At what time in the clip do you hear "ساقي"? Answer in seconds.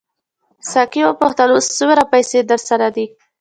0.71-1.01